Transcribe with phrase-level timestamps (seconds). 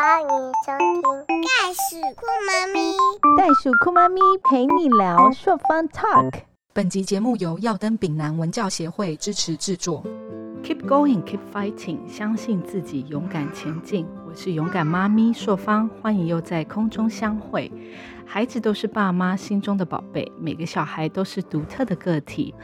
[0.00, 2.92] 欢迎收听《袋鼠酷妈咪》，
[3.36, 6.42] 袋鼠酷妈咪陪你聊朔方 Talk。
[6.72, 10.04] 本集节目由耀登丙南文教协会支持制作。
[10.62, 14.06] Keep going, keep fighting，相信自己，勇敢前进。
[14.24, 17.68] 我是勇敢妈咪朔方，欢迎又在空中相会。
[18.24, 22.54] 孩子都是爸妈心中的宝贝，每个小孩都是独特的个体。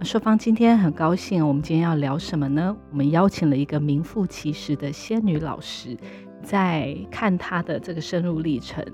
[0.00, 2.74] 朔方今天很高兴，我们今天要聊什么呢？
[2.90, 5.94] 我们邀请了一个名副其实的仙女老师，
[6.42, 8.84] 在看他的这个深入历程。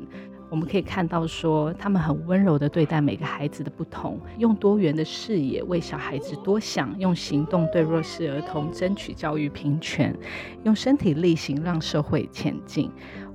[0.48, 10.16] 我们可以看到，说他们很温柔的对待每个孩子的不同，用多元的视野为小孩子多想，用行动对弱势儿童争取教育平权，
[10.62, 12.88] 用身体力行让社会前进。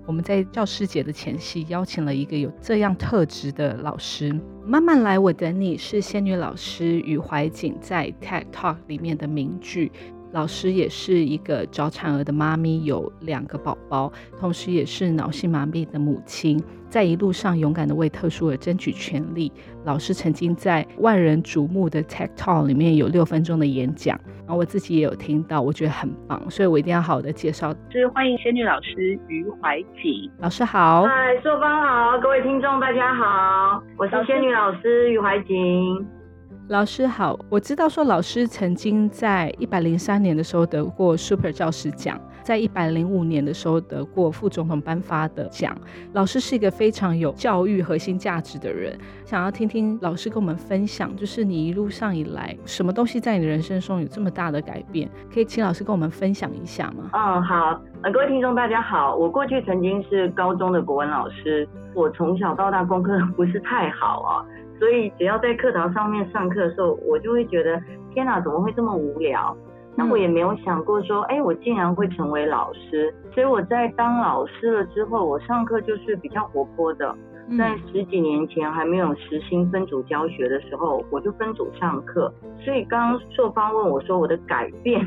[0.06, 4.34] 我们在教师节的前夕，邀请了一个有这样特质的老师。
[4.66, 9.92] 慢慢来，我等你是仙女老师与怀瑾在 TED Talk 里面的名句。
[10.32, 19.52] 老师也是一个早产儿的妈咪，有两个宝宝，同时也是脑性麻痹的母亲，在一路上勇敢的为特殊儿争取权利。
[19.84, 27.74] 老师曾经在万人瞩目的 TED Talk 里面有六分钟的演讲，然后我自己也有听到，我觉得很棒，所以我一定要好好的介绍。
[27.90, 36.21] 就是欢迎仙女老师于怀瑾老师好，嗨，朔方好，各位听众大家好，我是仙女老师于怀瑾。
[36.68, 45.76] 老师好，我知道说老师曾经在一百零三年的时候得过 Super 教师奖，在一百零五年的时候得过副总统颁发的奖。
[46.14, 55.10] 老师是一个非常有教育核心价值的人，想要听听老师跟我们分享，就是你一路上以来，什么东西在你的人生中有这么大的改变？
[55.34, 57.10] 可以请老师跟我们分享一下吗？
[57.12, 64.46] 嗯，好，呃，各位听众大家好，我过去曾经是高中的国文老师，我从小到大功课不是太好啊。
[64.82, 67.80] 所以只要在课堂上面上课的时候，我就会觉得
[68.12, 69.56] 天哪，怎么会这么无聊？
[69.96, 73.14] 那我也没有想过说，哎，我竟然会成为老师。
[73.32, 77.16] 所以我在当老师了之后，我上课就是比较活泼的。
[77.56, 82.34] 在十几年前还没有实行分组教学的时候，我就分组上课。
[82.66, 85.00] 所以刚刚硕方问我说，我的改变，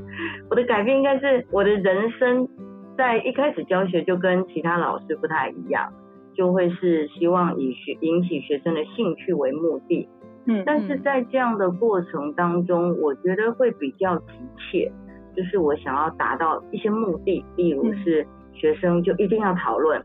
[0.48, 2.48] 我的改变应该是我的人生
[2.96, 5.92] 在一开始教学就跟其他老师不太一样。
[6.38, 10.08] 就会是希望以学引起学生的兴趣为目的，
[10.46, 14.92] 嗯，但是在这样的过程当中，我觉得会比较急切，
[15.34, 20.00] 就是我想要达到一些目的，例如是学生就一定要讨论，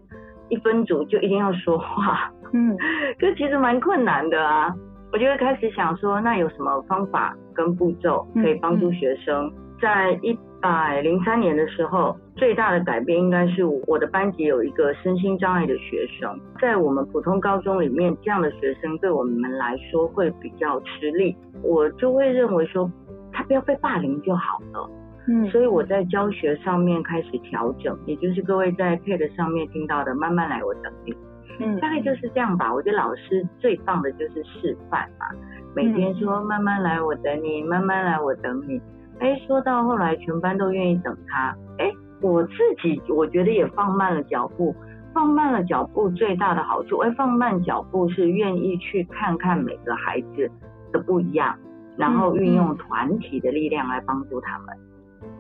[0.50, 2.76] 一分组就一定要说话，嗯，
[3.20, 4.74] 这其实蛮困难的啊。
[5.12, 10.36] 我就会开始想说，那有什么方法跟步骤可以帮助学生在一。
[10.64, 21.34] 百零三年的时候，最大的改变应该是我的班级有一个身心障碍的学生，在我们普通高中里面，这样的学生对我们来说会比较吃力。
[21.64, 22.92] 我就会认为说，
[23.32, 24.90] 他不要被霸凌就好了。
[25.30, 31.16] 嗯，所以我在教学上面开始调整，也就是各位在 Pad 上面听到的“慢慢来，我等你”。
[31.62, 32.74] 嗯，大概就是这样吧。
[32.74, 35.28] 我觉得老师最棒的就是示范嘛，
[35.74, 38.82] 每天说“慢慢来，我等你”，“慢慢来，我等你”。
[39.22, 41.56] 哎，说到后来，全班都愿意等他。
[41.78, 41.90] 哎，
[42.32, 44.76] 我自己我觉得也放慢了脚步，
[45.14, 50.50] 放慢了脚步最大的好处，哎，放慢脚步是愿意去看看每个孩子
[50.92, 51.58] 的不一样，
[51.98, 54.68] 然后运用团体的力量来帮助他们。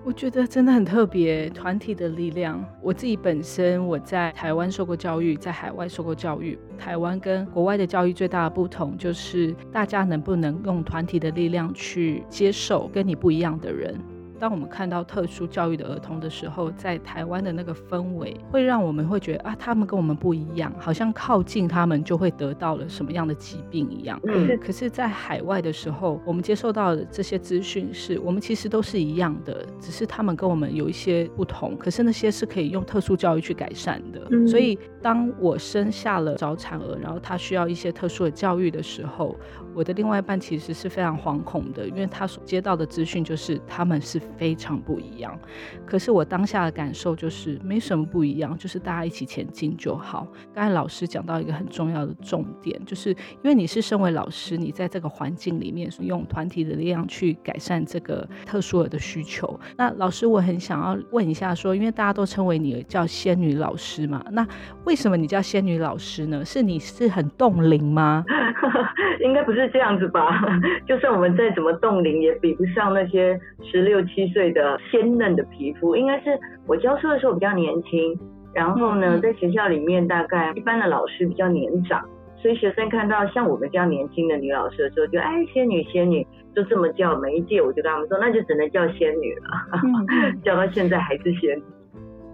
[0.06, 2.64] 我觉得真的很特别，团体的力量。
[2.82, 6.60] 我自己本身我在台湾受过教育，在海外受过教育。
[6.78, 13.98] 台湾跟国外的教育最大的不同，就是大家能不能用团体的力量去接受跟你不一样的人。
[14.44, 24.20] 当我们看到特殊教育的儿童的时候，在台湾的那个氛围，会让我们会觉得啊，他们跟我们不一样，好像靠近他们就会得到了什么样的疾病一样。
[24.22, 31.78] 可是，可是在海外的时候，我们接受到的这些资讯是，我们其实都是一样的，只是他们跟我们有一些不同。
[31.78, 34.46] 可是那些是可以用特殊教育去改善的。
[34.46, 39.38] 所以，当我生下了早产儿，然后他需要一些特殊的教育的时候，
[39.74, 44.20] 我的另外一半其实是非常惶恐的，因为他所接到的资讯就是他们是。
[44.38, 45.38] 非常不一样，
[45.86, 50.28] 可是我当下的感受就是没什么不一样，就是大家一起前进就好。
[50.54, 59.60] 刚才老师讲到一个很重要的重点，就是因为你是身为老师，你在这个环境里面用团体的力量去改善这个特殊儿的需求。
[59.78, 64.46] 那老师，我很想要问一下，说因为大家都称为你叫仙女老师嘛，那
[64.86, 66.44] 为什么你叫仙女老师呢？
[66.44, 68.24] 是你是很冻龄吗？
[69.24, 70.42] 应该不是这样子吧？
[70.88, 73.40] 就算我们再怎么冻龄，也比不上那些
[73.72, 75.96] 十六七岁的鲜嫩的皮肤。
[75.96, 78.18] 应该是我教书的时候比较年轻，
[78.54, 82.04] 然后呢，在学校里面大概一般的老师比较年长，
[82.38, 86.26] 所以学生看到像我们这样年轻的女老师的时候，就哎仙女仙女，
[86.56, 87.18] 就这么叫。
[87.20, 89.82] 每一届我就跟他们说，那就只能叫仙女了，
[90.44, 91.64] 叫到现在还是仙女。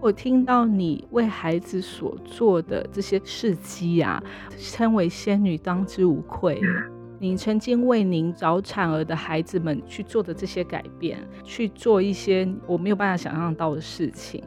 [0.00, 4.22] 我听到你为孩子所做的这些事迹啊，
[4.56, 6.58] 称为仙女当之无愧。
[7.22, 14.42] 你曾经为您早产儿的孩子们去做的这些改变，去做一些我没有办法想象到的事情，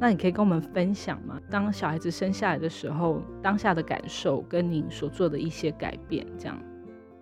[0.00, 1.38] 那你可以跟我们分享吗？
[1.50, 6.58] 当小孩子生下来的时候，当下的感受跟您所做的一些改变，这样。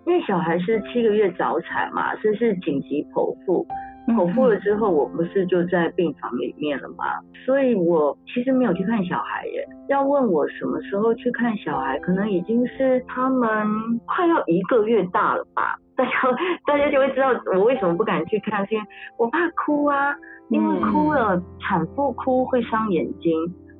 [0.07, 3.67] 因为小孩是七个月早产嘛，所以是紧急剖腹。
[4.07, 7.05] 剖腹了之后，我不是就在病房里面了吗？
[7.45, 9.65] 所以我其实没有去看小孩耶。
[9.87, 13.67] 要问我什么时候去看小孩，可能已经是他们
[14.05, 15.77] 快要一个月大了吧。
[15.95, 16.11] 大家
[16.65, 20.13] 大家就会知道我为什么不敢去看，是因为我怕哭啊，
[20.49, 23.31] 因为哭了产妇哭会伤眼睛。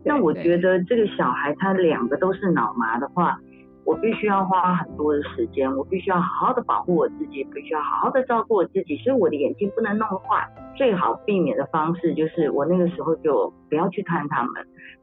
[0.06, 3.38] 那我觉得这个小孩他两个都是脑麻的话。
[3.86, 10.48] 我必须要花很多的时间，我必须要好好的保护我自己，必须要好好的照顾我自己，所以我的眼睛不能弄坏。
[10.76, 14.52] 最好避免的方式就是我那个时候就不要去看他们。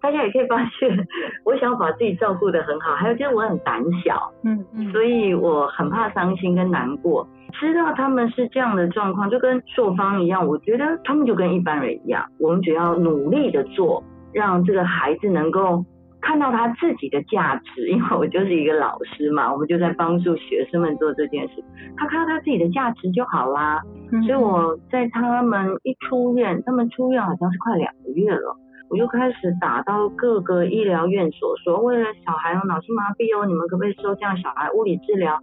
[0.00, 1.06] 大家也可以发现，
[1.44, 7.26] 我想把自己照顾的很好，还有就是我很胆小，嗯嗯，所以我很怕伤心跟难过。
[7.52, 14.02] 知道他们是这样的状况，就跟朔方一样，我觉得他们就跟一般人一样，我们只要努力的做，
[14.32, 15.84] 让这个孩子能够。
[16.20, 21.64] 看到他自己的价值， 因为我就是一个老师嘛，我们就在帮助学生们做这件事。
[21.96, 23.82] 他看到他自己的价值就好啦。
[24.26, 28.56] 所以我在他们一出院，他们出院好像是快两个月了，
[28.88, 35.38] 我就开始打到各个医疗院所，说为了小孩有脑性麻痹哦，你们可不可以收这样小孩物理治疗？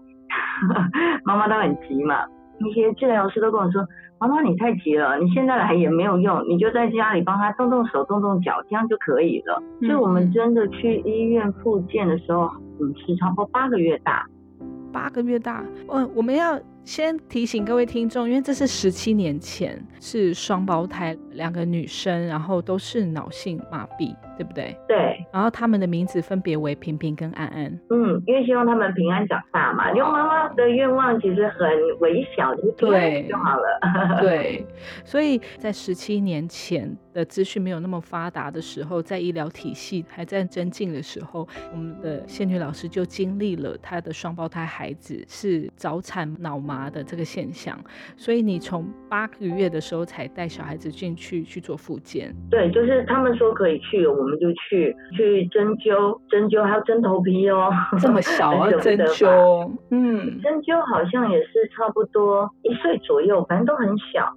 [1.24, 2.26] 妈妈都很急嘛，
[2.60, 3.82] 那些治疗师都跟我说。
[4.20, 9.62] 妈妈，你太急了，你现在来也没有用，你就在家里帮他动动手、动动脚，这样就可以了。
[9.80, 12.50] 所以，我们真的去医院复健的时候，
[12.80, 14.26] 嗯，是差不多八个月大。
[14.92, 24.16] 八个月大，嗯，我们要先提醒各位听众，因为这是十七年前，是双胞胎，两个女生，然后都是脑性麻痹。
[24.38, 24.78] 对不对？
[24.88, 27.66] 对，然后他们的名字分别为平平跟安安。
[27.90, 29.90] 嗯，因为希望他们平安长大嘛。
[29.90, 31.68] 因为妈妈的愿望其实很
[32.02, 34.22] 微小，就是平安就好了。
[34.22, 34.64] 对，
[35.04, 47.76] 所以在十七年前的资讯没有那么发达的时候，在医疗体系还在增进的时候，我们的仙女老师就经历了她的双胞胎孩子是早产脑麻的这个现象。
[48.16, 52.36] 所以你从八个月的时候才带小孩子进去去做复健。
[52.52, 54.06] 对，就是他们说可以去。
[54.06, 57.70] 我们就去去针灸，针灸还要针头皮哦，
[58.02, 64.34] 这么小啊， 针灸，嗯，针灸好像也是差不多一岁左右，反正都很小。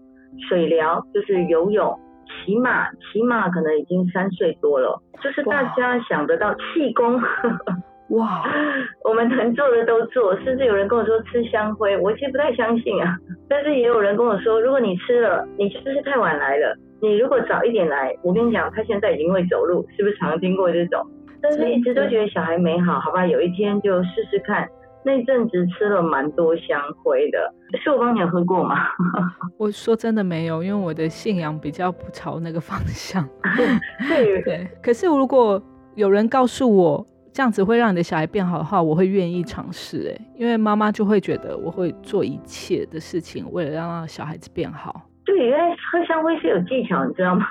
[0.49, 1.99] 水疗就是游泳，
[2.47, 5.03] 骑马，骑马可能已经三岁多了。
[5.23, 7.21] 就是大家想得到气功，
[8.11, 8.43] 哇，
[9.05, 10.37] 我们能做的都做。
[10.41, 13.17] 甚至有人跟我说吃香灰，我其实不太相信啊。
[13.49, 16.77] 但是也有人跟我说，如果你吃了，你是不是太晚来了？
[17.01, 21.07] 你如果早一点来，我跟你讲，他现在已经会走路，是不是常听过这种？
[21.43, 24.69] 但是一直都觉得小孩美好，好吧，有一天就试试看。
[25.03, 28.77] 那阵子吃了蛮多香灰的，是我帮你喝过吗？
[29.57, 33.27] 我说真的没有，因为我的信仰比较不朝那个方向。
[34.09, 34.69] 对对。
[34.83, 35.63] 可是如果
[35.95, 40.03] 有人告诉我这样子会让你的小孩变好的话，我会愿意尝试。
[40.09, 45.10] 诶，因为妈妈就会觉得我会做一切的事情，为了让小孩子变好。
[45.31, 45.59] 对，因为
[45.91, 47.47] 喝香灰是有技巧，你知道吗？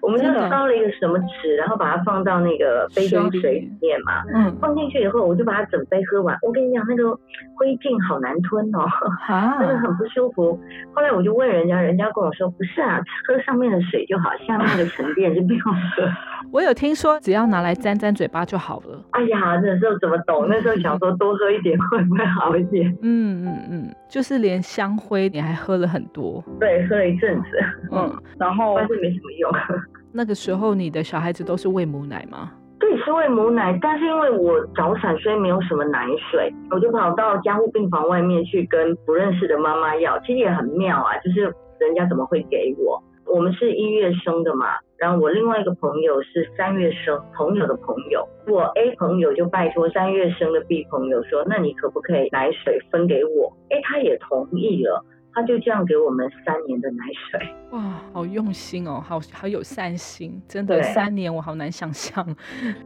[0.00, 4.22] 我们就烧了一个什么纸，然后把它放到那个杯装水里面嘛。
[4.34, 4.54] 嗯。
[4.60, 6.36] 放进去以后，我就把它整杯喝完。
[6.42, 7.10] 我跟你讲，那个
[7.56, 8.86] 灰烬好难吞哦，
[9.58, 10.58] 真的很不舒服。
[10.94, 16.08] 后来我就问人家，人家跟我说，不是啊，喝上面的水就好，下面的沉淀就不用喝。
[16.52, 19.00] 我有听说，只要拿来沾沾嘴巴就好了。
[19.10, 20.46] 哎呀，那时候怎么懂？
[20.48, 22.88] 那时候想说多喝一点会不会好一点？
[23.02, 26.42] 嗯嗯嗯，就是连香灰你还喝了很多。
[26.60, 27.48] 对，喝了一阵子。
[27.92, 29.50] 嗯，然后但是没什么用。
[30.12, 32.52] 那个时候你的小孩子都是喂母奶吗？
[32.78, 40.18] 对，是喂母奶，但是因为我早产，所以没有什么奶水，我就跑到加护病房外面去跟不认识的妈妈要。
[40.20, 41.40] 其实也很妙啊，就是
[41.78, 43.02] 人家怎么会给我？
[43.26, 44.66] 我们是一月生的嘛，
[44.98, 53.52] 然后我另外一个朋友是三月生，朋友的朋友，我 A 朋友就拜托三月生的 B 朋友说，那你可不可以奶水分给我？
[53.70, 55.04] 哎，他也同意了，
[55.36, 57.54] 他就这样给我们三年的奶水。
[57.72, 62.26] 哇，好用心哦，好好有善心，真的三年我好难想象。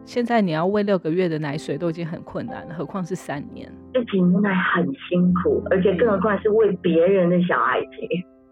[0.04, 3.72] 现在你要喂六个月的奶水都已经很困难了，何况是三年？
[3.94, 7.88] 自己母奶很辛苦，而且更何况是喂别人的小孩子。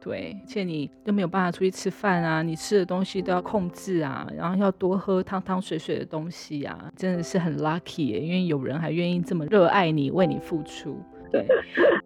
[0.01, 11.03] 对，而且你都没有办法出去吃饭啊，你吃的东西都要控制啊，然后要多喝汤汤水水的东西啊，真的是很 lucky，因为有人还愿意这么热爱你，为你付出。
[11.31, 11.47] 对，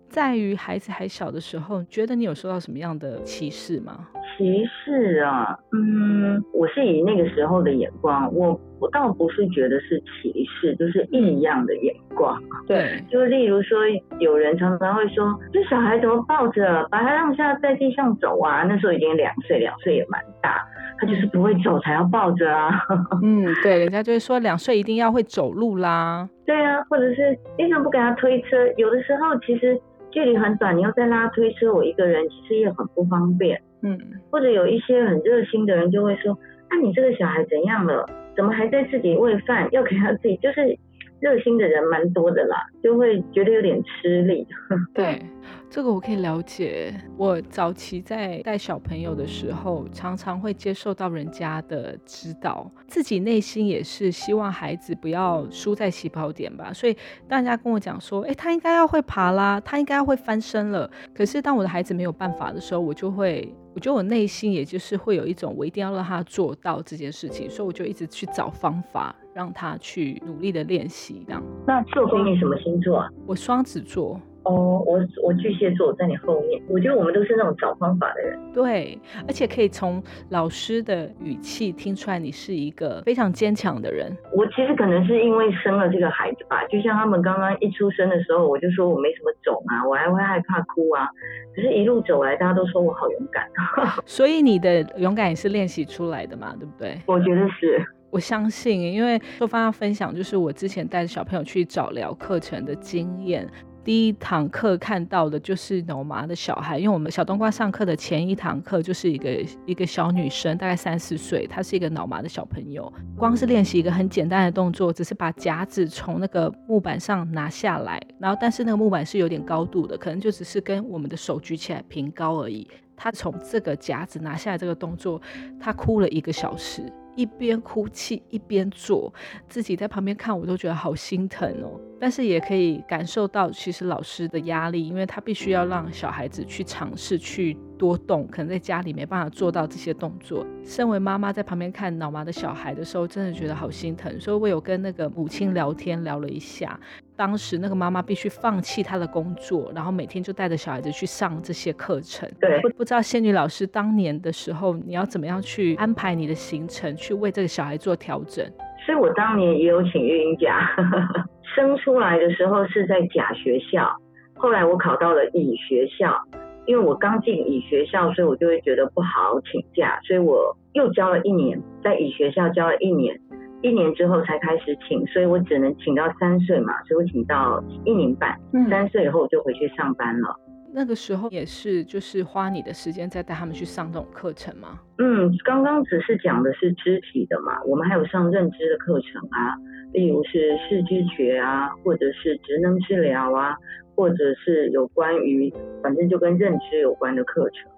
[0.08, 4.08] 在于孩子还小的时候，觉得你有受到什么样的歧视吗？
[4.36, 12.42] 歧视啊，嗯，我是以那个时候的眼光，我我倒不是觉得是歧视，就是异样的眼光。
[12.66, 13.80] 对，就例如说，
[14.18, 18.62] 有人常常会说，这小孩怎么抱着，把他让下在地上走啊？
[18.62, 20.66] 那时候已经两岁，两岁也蛮大，
[21.02, 22.70] 他就是不会走才要抱着啊。
[23.24, 26.28] 嗯，对，人家就会说两岁一定要会走路啦。
[26.46, 28.56] 对啊，或者是为什么不给他推车？
[28.76, 29.76] 有的时候其实
[30.12, 33.60] 距离很短，你要再拉推车，我一个人其实也很不方便。
[33.82, 33.98] 嗯，
[34.30, 36.38] 或者有一些很热心的人就会说，
[36.70, 38.08] 那你这个小孩怎样了？
[38.36, 39.68] 怎么还在自己喂饭？
[39.72, 40.78] 要给他自己，就是
[41.22, 44.44] 热心的人蛮多的啦，就会觉得有点吃力。
[44.92, 45.24] 对，
[45.70, 46.92] 这个我可以了解。
[47.16, 56.72] 我早期在带小朋友的时候，常常会接受到人家的指导，自己内心也是希望孩子不要输在起跑点吧。
[56.72, 56.96] 所以
[57.28, 60.90] 大家跟我讲说，哎，他应该要会爬啦，他应该要会翻身了。
[61.14, 63.54] 可是当我的孩子没有办法的时候，我就会。
[63.74, 71.24] 我觉得我内心也就是会有一种，我一定要让他做到这件事情，所以我就一直去找方法让他去努力的练习。
[71.26, 71.42] 这样。
[71.66, 73.08] 那作风你什么星座啊？
[73.26, 74.20] 我双子座。
[74.44, 76.60] 哦，我我巨蟹座在你后面。
[76.68, 78.36] 我觉得我们都是那种找方法的人。
[78.52, 78.98] 对，
[79.28, 84.12] 而且可以从老师的语气听出来，你是一个非常坚强的人。
[84.32, 91.08] 我其实可能是因为生了这个孩子吧，就像他们刚刚一出生的时候，我就说我没什么肿啊，我还会害怕哭啊。
[91.54, 93.46] 可是，一路走来，大家都说我好勇敢。
[94.04, 96.98] 所以你的勇敢也是练习出来的嘛，对不对？
[97.06, 97.80] 我觉得是，
[98.12, 103.48] 我相信，因为说方要分享，就是我之前带着小朋友去找疗课程的经验。
[103.82, 112.92] 第一堂课看到的就是脑麻的小孩，因为我们小冬瓜上课的前一堂课就是一个一个小女生，大概三四岁，她是一个脑麻的小朋友。
[113.16, 122.68] 光是练习一个很简单的动作，只是把夹子从那个木板上拿下来，然后但是那个木板是有点高度的，可能就只是跟我们的手举起来平高而已。
[122.94, 125.20] 她从这个夹子拿下来这个动作，
[125.58, 126.82] 她哭了一个小时。
[127.14, 129.12] 一边哭泣一边做，
[129.48, 131.80] 自己在旁边看，我都觉得好心疼哦。
[132.00, 140.46] 但是也可以感受到，其实老师的压力，因为他必须要让小孩子去尝试去多动，可能在家里没办法做到这些动作。
[140.62, 144.20] 身为妈妈在旁边看脑麻的小孩的时候，真的觉得好心疼。
[144.20, 146.78] 所以我有跟那个母亲聊天，聊了一下。
[147.16, 152.30] 当时那个妈妈必须放弃她的工作，然后每天就带着小孩子去上这些课程。
[152.40, 158.48] 对，不不知道仙女老师当年的时候，你要怎么样去安排你的行程，去为这个小孩做调整？
[158.86, 160.70] 所以我当年也有请育婴假，
[161.56, 163.92] 生出来的时候是在假学校，
[164.34, 166.16] 后来我考到了乙学校，
[166.66, 173.18] 因为我刚进乙学校，所以我就会觉得不好请假，所以我又教了一年，在乙学校教了一年。
[173.62, 178.36] 一年之后才开始请，所以我只能请到三岁嘛，所以我请到一年半。
[178.68, 180.34] 三岁以后我就回去上班了。
[180.74, 184.80] 那个时候也是，就是花你的时间在带他们去上这种课程吗？
[184.98, 189.54] 嗯，刚刚只是讲的是肢体的嘛，我们还有上认知的课程啊，
[189.92, 193.54] 例如是视知觉啊，或者是职能治疗啊，
[193.94, 197.70] 或者是有关于反正就跟认知有关的课程。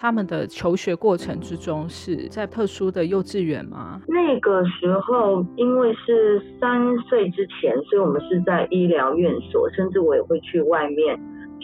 [0.00, 4.00] 他们的求学过程之中是在特殊的幼稚园吗？
[4.06, 11.18] 那个时候因为是三岁之前，所以我们是在医疗院所，甚至我也会去外面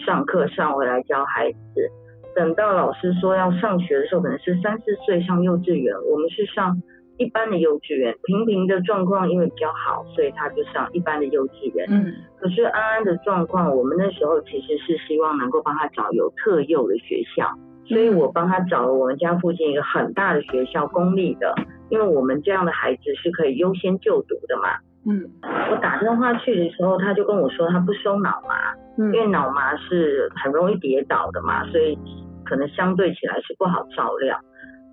[0.05, 1.89] 上课上回来教孩子。
[2.35, 6.75] 等到老师说要上学的时候，可能是三四岁上幼稚园，我们是上
[7.17, 8.15] 一般的幼稚园。
[8.23, 11.85] 平平的状况因为比较好，所以他就上一般的幼稚园。
[11.89, 12.13] 嗯。
[12.39, 17.49] 可是安安的状况，我们那时候其实是希望能够帮他找有特幼的学校。
[17.87, 21.53] 所以我帮他找了我们家附近一个很大的学校，公立的，
[21.89, 24.69] 因为我们这样的孩子是可以优先就读的嘛。
[25.07, 25.29] 嗯，
[25.69, 31.95] 我打电话去的时候，他就跟我说他不收脑麻，因为脑麻是很容易跌倒的嘛，所以
[32.43, 34.35] 可能相对起来是不好照料。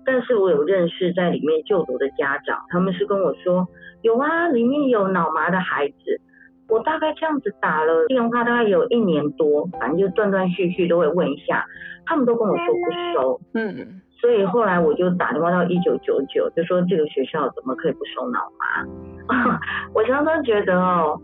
[0.05, 3.67] 但是我有认识在里面就读的家长，他们是跟我说
[4.01, 6.21] 有啊，里面有脑麻的孩子。
[6.69, 11.63] 我大概这样子打了电话，大概有一年多，反正就断断续续都会问一下，
[12.05, 19.59] 他们都跟我说不收，嗯，所以后来我就打电话到一九九九，就说这个学校怎么可以不收脑麻？
[19.93, 21.21] 我常常觉得哦，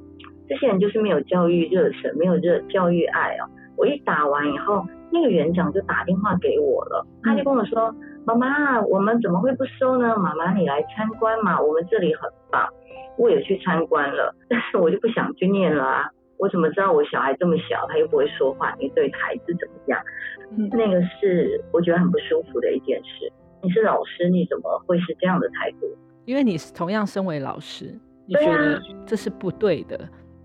[0.47, 3.49] 这些人就是没有教育热忱，没有热教育爱哦。
[3.77, 7.95] 我一打完以后，那个园长就打电话给我了，他就跟我说
[8.25, 10.15] ：“妈妈，我们怎么会不收呢？
[10.17, 12.67] 妈妈你来参观嘛，我们这里很棒。”
[13.17, 16.09] 我也去参观了，但是我就不想去念了啊！
[16.37, 20.01] 我怎么知道我小孩这么小，他又不会说话，你对孩子怎么样？
[20.71, 23.29] 那个是我觉得很不舒服的一件事。
[23.61, 25.97] 你是老师，你怎么会是这样的态度？
[26.23, 27.93] 因为你同样身为老师，
[28.25, 29.99] 你觉得这是不对的。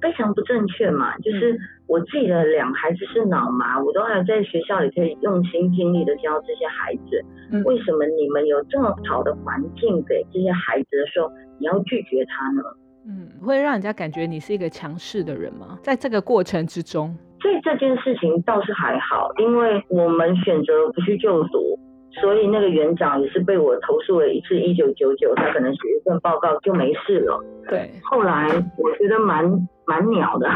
[0.05, 1.17] 非常不正确嘛。
[1.21, 7.25] 就是我自己的两孩子是脑麻，我都还在学校里可以用心尽力的教这些孩子。
[7.53, 12.63] 嗯为什么你们有这么好的环境给这些孩子的时候，你要拒绝他呢？
[13.07, 15.79] 嗯，会让人家感觉你是一个强势的人吗？
[15.83, 21.79] 在这个过程之中，所以这件事情倒是还好，因为我们选择不去就读，
[22.21, 27.41] 所以那个园长也是被我投诉了一次一九九九，他可能写一份报告就没事了。
[27.69, 29.45] 对，后来我觉得蛮
[29.87, 30.49] 蛮鸟的，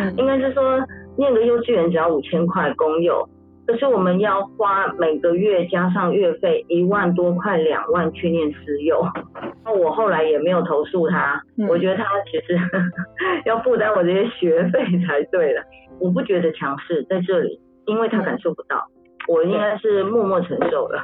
[0.00, 0.78] 嗯 应该是说
[1.16, 3.28] 念个幼稚园只要五千块公幼，
[3.66, 9.02] 可是我们要花每个月加上月费一万多块两万去念私幼。
[9.64, 12.58] 那我后来也没有投诉他，嗯我觉得他其实
[13.44, 15.62] 要负担我这些学费才对了。
[16.00, 18.82] 我不觉得强势在这里，因为他感受不到，
[19.30, 21.00] 我应该是默默承受的。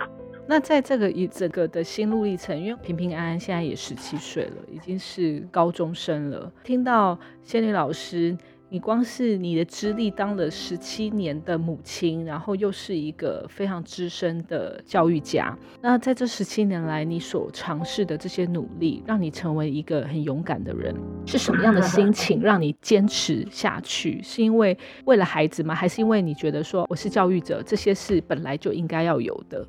[0.49, 6.52] 那在这个一整个的心路历程，因为平平安安现在也十七岁了，已经是高中生了。
[6.64, 8.37] 听到仙女老师，
[8.68, 15.56] 你光是你的资历当了十七年的母亲，然后又是一个非常资深的教育家。
[15.80, 20.92] 那在这十七年来，你所尝试的这些努力，让你成为一个很勇敢的人，
[21.26, 24.20] 是什么样的心情让你坚持下去？
[24.20, 25.73] 是因为为了孩子吗？
[25.73, 29.64] 还是因为你觉得说我是教育者，这些是本来就应该要有的？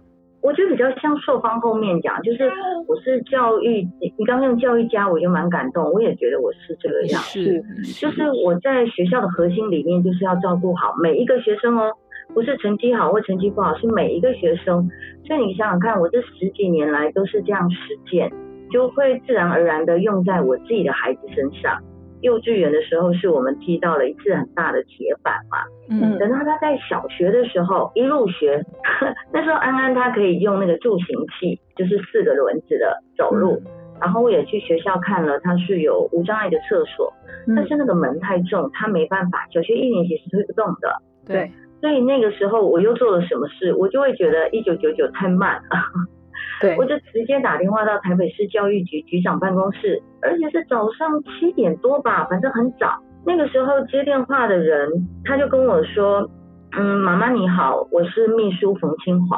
[0.48, 2.50] 我觉得比较像受方后面讲，就是
[2.88, 7.22] 我是教育，你你刚刚用教育家，我就蛮感动，我也觉得我是这个样。
[7.22, 7.62] 是，
[8.00, 11.92] 就是我在学校的核心理念就是要照顾好每一个学生哦，
[12.34, 14.90] 不是成绩好或成绩不好，是每一个学生。
[15.26, 17.78] 所以你想想看，我这十几年来都是这样实
[18.10, 18.32] 践，
[18.72, 21.78] 就会自然而然的用在我自己的孩子身上。
[22.22, 25.60] 幼稚园的时候是我们踢到了一次很大的铁板嘛，
[25.90, 28.64] 嗯等到他在小学的时候一入学，
[29.32, 33.62] 那时候安安他可以用那个助行器，就是四个轮子的走路。
[34.00, 37.12] 然后我也去学校看了，它是有无障碍的厕所，
[37.56, 39.48] 但是那个门太重，他没办法。
[39.52, 40.94] 小学一年级是推不动的，
[41.26, 45.62] 对，所以那个时候我又做了什么事，我就会觉得一九九九太慢了，
[46.62, 52.98] 对我就直接打电话到台北市教育局局长办公室，而且是早上七点多吧，反正很早。
[53.26, 54.90] 那个时候接电话的人，
[55.26, 56.30] 他就跟我说
[56.78, 59.38] ：“嗯，妈妈你好，我是秘书冯清华，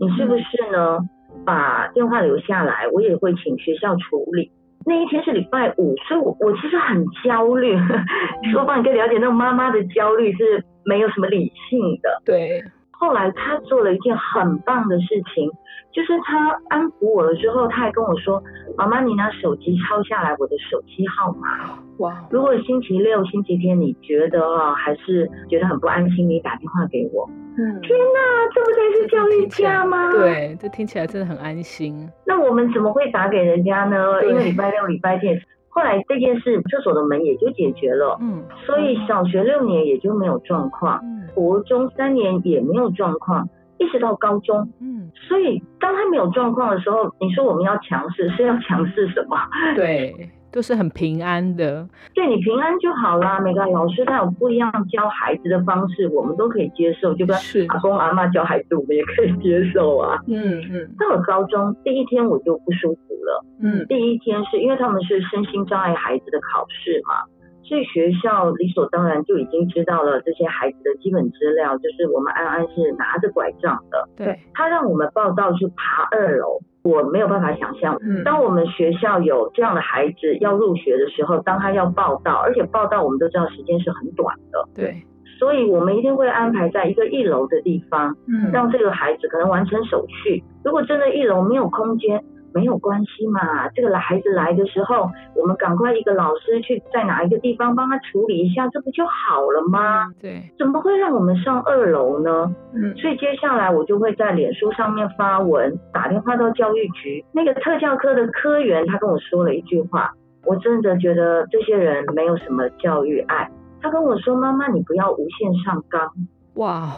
[0.00, 0.98] 你是不是呢？
[1.44, 4.50] 把电话留下来，我也会请学校处理。”
[4.86, 7.74] 那一天是礼拜五，所以我我其实很焦虑。
[8.52, 12.20] 说吧，你可以了解那种妈妈的焦虑是没有什么理性的。
[12.24, 12.62] 对，
[13.04, 15.50] 后来他做了一件很棒的事情，
[15.92, 18.42] 就是他安抚我了之后，他还跟我说
[18.78, 21.78] ：“妈妈，你拿手机抄下来我的手机号码。
[21.98, 30.10] 哇，如果星期六、星期天你觉得啊还是觉得很不安心，你打电话给我。”嗯，天哪，这不才是教育家吗？。
[30.10, 32.10] 对，这听起来真的很安心。
[32.26, 34.24] 那我们怎么会打给人家呢？
[34.24, 35.40] 因为礼拜六、礼拜天，
[35.74, 38.42] 后来这件事厕所的门也就解决了，嗯。
[38.64, 41.28] 所以小学六年也就没有状况，嗯。
[41.34, 44.72] 国中三年也没有状况，一直到高中。
[44.80, 49.36] 嗯，所以当他没有状况的时候，你说我们要强势是要强势什么？
[49.74, 50.14] 对，
[50.54, 51.84] 都是很平安的。
[52.14, 53.40] 对你平安就好啦。
[53.40, 60.16] 每个老师他有不一样教孩子的方式，我们都可以接受，就跟是阿公阿妈教孩子，我们也可以接受啊。
[60.28, 63.44] 嗯嗯到了高中第一天我就不舒服了。
[63.60, 67.26] 嗯第一天是因为他们是身心障碍孩子的考试嘛，
[67.64, 77.98] 所以学校理所当然就已经知道了这些孩子的基本资料，就是我们安安是拿着拐杖的，对，他让我们报道去爬二楼，我没有办法想象。
[78.02, 85.02] 嗯当我们学校有这样的孩子要入学的时候，当他要报到，而且报到我们都知道时间是很短的，对，
[85.38, 90.44] 所以我们一定会安排在一个一楼的地方，嗯让这个孩子可能完成手续。
[90.62, 92.22] 如果真的一楼没有空间，
[92.54, 100.10] 没有关系嘛，这个孩子来的时候，我们赶快一个老师去在哪一个地方帮他处理一下，这不就好了吗？
[100.22, 102.54] 对，怎么会让我们上二楼呢？
[102.72, 107.24] 嗯所以接下来我就会在脸书上面发文，打电话到教育局。
[107.32, 110.12] 那个特教科的科员他跟我说了一句话，
[110.44, 113.50] 我真的觉得这些人没有什么教育爱。
[113.82, 116.10] 他跟我说：“妈妈，你不要无限上纲。
[116.54, 116.88] 哇，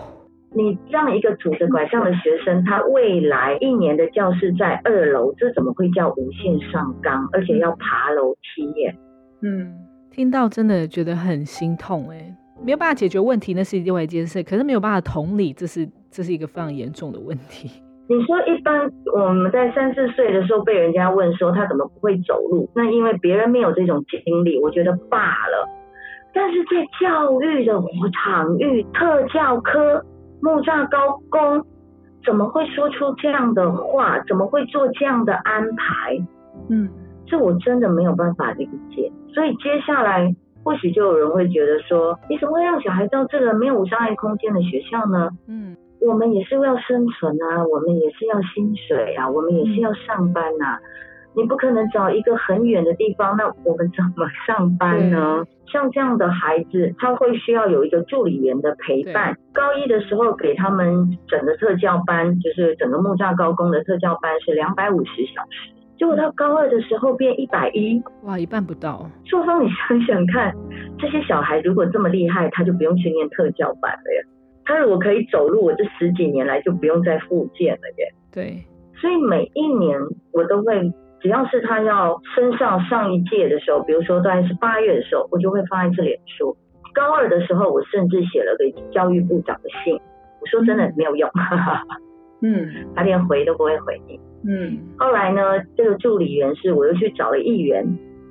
[0.56, 7.28] 你让一个拄着拐杖的学生，他未来一年的教室在二楼，这怎么会叫无限上纲？
[7.34, 8.96] 而且要爬楼梯耶？
[9.42, 9.74] 嗯，
[10.10, 17.82] 听到真的觉得很心痛哎，没有办法解决问题，那是另外一件事，可是没有办法同理，这是这是一个非常严重的问题。
[18.08, 25.68] 你说一般我们在三四岁的时候被人家问说他怎么不会走路，那因为别人没有这种经历，我觉得罢了。
[26.32, 27.72] 但是在教育的
[28.12, 30.04] 场域，特教科、
[30.46, 31.66] 木栅高工，
[32.24, 34.22] 怎么会说出这样的话？
[34.28, 36.16] 怎么会做这样的安排？
[36.68, 36.88] 嗯
[37.26, 39.10] 这我真的没有办法理解。
[39.34, 40.32] 所以接下来
[40.62, 45.28] 或许就有人会觉得说，你怎么会让小孩到这个没有无障碍空间的学校呢？
[45.48, 50.78] 嗯，我们也是要生存啊，我们也是要薪水啊，我们也是要上班呐、
[51.36, 55.44] 你不可能找一个很远的地方，那我们怎么上班呢？
[55.70, 59.36] 像这样的孩子，他会需要有一个助理员的陪伴。
[59.52, 68.02] 高一的时候给他们整个特教班，就是整个木栅高工的特教班是两百五十小时，结果到高二的时候变一百一。
[68.22, 69.06] 哇，一半不到。
[69.24, 70.54] 硕芳，你想想看，
[70.98, 74.22] 这些小孩如果这么厉害，他就不用去念特教班了呀。
[74.64, 78.14] 他如果可以走路，我这十几年来就不用再复健了耶。
[78.32, 80.00] 对，所以每一年
[80.32, 86.56] 我都会，只要是他要升上上一届的时候，比如说大概是八月的时候，我就会发一次脸书。
[86.94, 89.94] 高二的时候，我甚至写了给教育部长的信，
[90.40, 91.28] 我说真的没有用，
[92.42, 94.18] 嗯他连回都不会回你。
[94.48, 95.42] 嗯后来呢，
[95.76, 97.84] 这个助理员是我又去找了议员，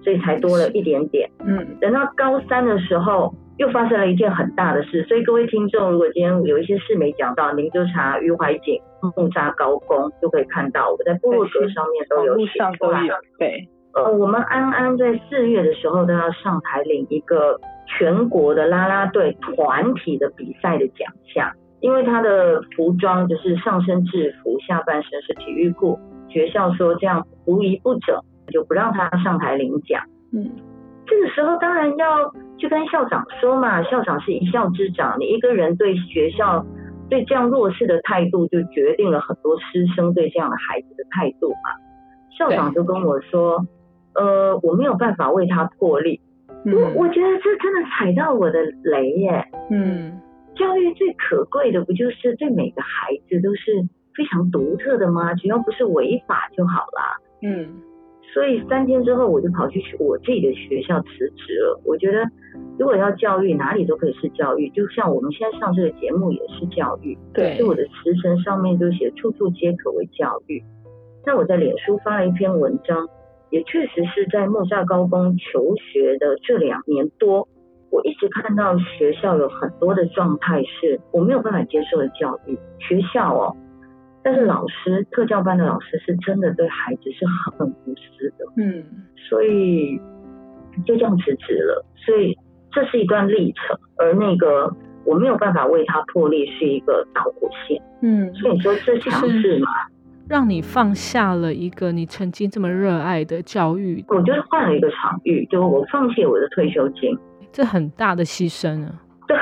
[0.04, 1.30] 所以才多了一点点。
[1.46, 8.82] 嗯，等到高三的时候，又发生了一件很大的事，所以各位听众，如果今天有一些事没讲到，您就查余怀瑾
[9.16, 13.02] 木扎高工就可以看到，我在部落格上面都有写出来。
[13.40, 28.20] 对，呃，我们安安在四月的时候都要上台领一个全国的啦啦队团体的比赛的奖项，因为他的服装就是上身制服，下半身是体育裤，学校说这样无一不整，
[28.52, 30.04] 就不让他上台领奖。
[30.34, 30.52] 嗯，
[31.06, 36.66] 这个时候当然要去跟校长说嘛，校长是一校之长，你一个人对学校
[37.10, 41.76] 对这样弱势的态度，就决定了很多师生对这样的孩子的态度嘛。
[42.38, 43.66] 校长就跟我说，
[44.14, 46.20] 呃，我没有办法为他破例。
[46.66, 49.46] 我我觉得这真的踩到我的雷耶。
[49.70, 50.20] 嗯
[50.56, 53.72] 教育最可贵的不就是对每个孩子都是
[54.16, 55.34] 非常独特的吗？
[55.36, 57.18] 只要不是违法就好啦。
[57.42, 57.68] 嗯
[58.36, 61.80] 所以三天之后，我就跑去我自己的学校辞职了。
[61.86, 62.22] 我觉得，
[62.78, 64.70] 如果要教育，哪里都可以是教育。
[64.72, 70.62] 就像我们现在上这个节目也是教育，对所以我的辞呈上面就写“处处皆可为教育”。
[71.26, 73.08] 那我在脸书发了一篇文章，
[73.52, 77.48] 也确实是在木栅高工求学的这两年多，
[77.90, 82.60] 我一直看到学校有很多的状态是我没有办法接受的教育。
[82.80, 83.56] 学校哦，
[84.26, 88.84] 但是老师特教班的老师是真的对孩子是很无私的，嗯
[89.30, 90.02] 所以
[90.84, 91.86] 就这样辞职了。
[91.96, 92.36] 所以
[92.72, 97.80] 这是一段历程，而那个我没有办法为他破例是一个导火线。
[98.02, 99.68] 嗯，所以你说这强势嘛？
[100.28, 107.16] 让你放下了一个你曾经这么热爱的教育，我就是换了一个场域，就我放弃我的退休金。
[107.52, 108.92] 这很大的牺牲啊。
[109.30, 109.38] 对，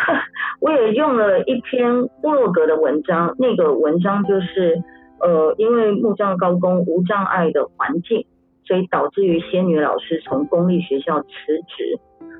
[0.63, 4.82] 我也用了一篇部落格的文章，那个文章就是
[5.19, 8.26] 呃，因为木障高工无障碍的环境，
[8.65, 11.28] 所以导致于仙女老师从公立学校辞
[11.67, 11.99] 职。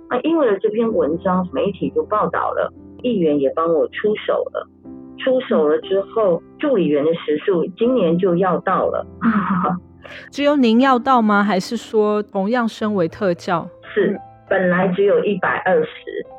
[0.10, 4.68] 那因为了这篇文章，媒体就报道了，议员也帮我出手了。
[5.18, 9.06] 出手了之后，助理员的时数今年就要到了。
[10.32, 11.44] 只有您要到吗？
[11.44, 13.68] 还是说同样身为特教？
[13.94, 14.18] 是，
[14.50, 15.90] 本来只有一百二十，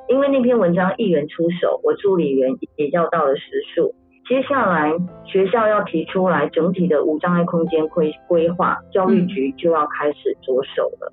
[0.09, 3.43] 因为那篇文章议员出手，我助理员也要到了时
[3.75, 3.95] 数。
[4.29, 4.93] 接下来
[5.27, 11.13] 学校要提出来整体的无障碍空间规规划，教育局就要开始着手了。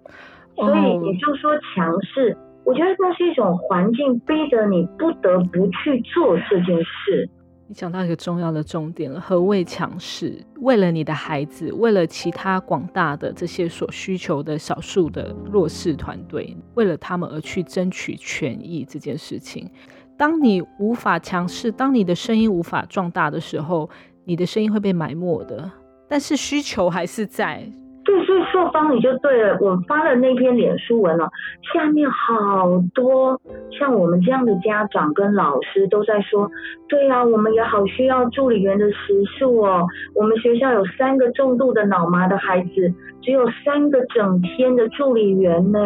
[0.56, 7.30] 所以你就说强势，我觉得那是一种环境逼着你不得不去做这件事。
[7.72, 10.38] 你讲到一个重要的重点了，何谓强势？
[10.60, 19.72] 为了你的孩子，为了其他广大的这些所需求的少数的弱势团队，为了他们而去争取权益这件事情。
[20.18, 23.90] 当你无法强势，当你的声音无法壮大的时候，
[24.26, 25.72] 你的声音会被埋没的。
[26.10, 27.72] 但是需求还是在。
[28.04, 29.58] 对，所以硕芳你就对了。
[29.62, 31.30] 我发了那篇脸书文了，
[31.72, 33.40] 下面好多
[33.78, 36.50] 像我们这样的家长跟老师都在说，
[36.90, 39.86] 对啊，我们也好需要助理员的时数哦。
[40.16, 45.80] 我们学校有三个重度的脑麻的孩子，只有三个整天的助理员呢，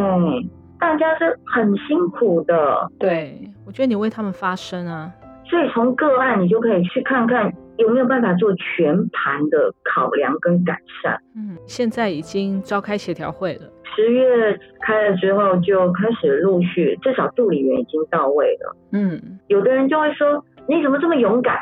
[0.80, 2.89] 大家是很辛苦的。
[2.97, 5.12] 对，我觉得你为他们发声啊。
[5.47, 11.18] 所以从个案你就可以去看看有没有办法做全盘的考量跟改善。
[11.36, 13.62] 嗯，现在已经召开协调会了。
[13.96, 18.76] 十月开了之后，就开始陆续，至少助理员已经到位了。
[18.92, 21.58] 嗯，有的人就会说：“你怎么这么勇敢？”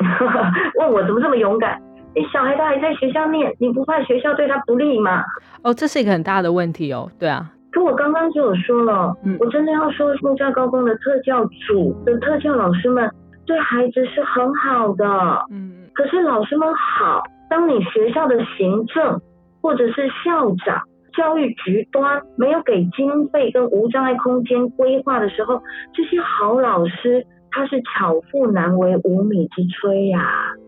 [0.80, 1.80] 问我怎么这么勇敢？
[2.16, 5.24] 你小孩他还在学校念，你不怕学校对他不利吗？
[5.64, 7.10] 哦，这是一个很大的问题哦。
[7.20, 7.52] 对啊。
[7.72, 13.10] 可我刚刚就有说了，嗯我真的要说木栅高工的特教组的特教老师们
[13.48, 15.06] 对孩子是很好的。
[15.52, 19.22] 嗯可是老师们好，当你学校的行政
[19.62, 20.82] 或者是校长
[21.16, 25.62] 教育局端没有给经费跟无障碍空间规划的时候，
[25.94, 30.20] 这些好老师他是巧妇难为无米之炊呀。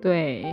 [0.01, 0.45] 对。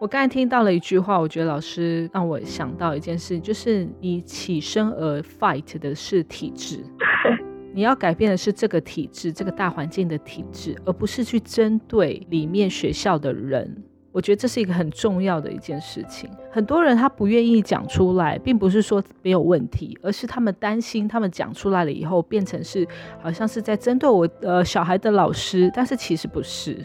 [0.00, 6.84] 我刚才听到了一句话，我觉得老师让我想到一件事，就是你起身而 fight 的是体制，
[7.72, 13.82] 你要改变的是这个体制，这个大环境的体制，而不是去针对里面学校的人。
[14.14, 16.30] 我觉得这是一个很重要的一件事情。
[16.48, 22.86] 很多人他不愿意讲出来，并不是说没有问题，而是他们担心，他们讲出来了以后，变成是
[23.20, 26.76] 好像是在针对我呃小孩的老师，但是其实不是。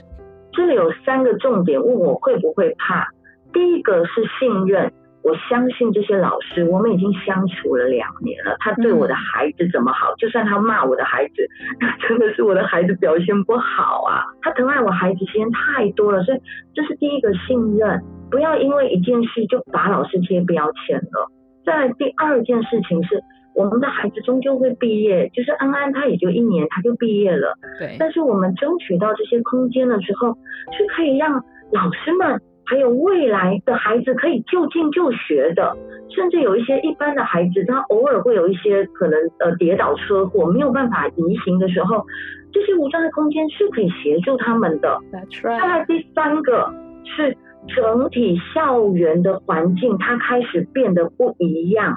[0.52, 3.08] 这里有三个重点，问我会不会怕。
[3.54, 4.92] 第一个是信任，
[5.24, 8.56] 我相信这些老师，我们已经相处了两年了。
[8.60, 11.48] 他对我的孩子怎么好，就算他骂我的孩子，
[11.80, 14.24] 那真的是我的孩子表现不好啊。
[14.42, 16.40] 他疼爱我孩子时间太多了，所以
[16.74, 18.02] 这是第一个信任。
[18.32, 21.32] 不要因为一件事就把老师贴标签了。
[21.66, 23.22] 再第二件事情是。
[23.56, 27.58] 我们的孩子终究会毕业，就是安安他也就一年他就毕业了。
[27.78, 27.94] 对。
[28.00, 30.30] 但是我们争取到这些空间了之后，
[30.78, 35.76] 是可以让老师们还有未来的孩子可以就近就学的，
[36.08, 42.06] 甚至有一些一般的孩子，他偶尔会有一些可能呃跌倒车祸没有办法移行的时候，
[42.54, 45.00] 这些无障碍空间是可以协助他们的。
[45.12, 45.60] That's right。
[45.60, 46.72] 再来第三个
[47.04, 47.36] 是
[47.76, 51.96] 整体校园的环境，它开始变得不一样。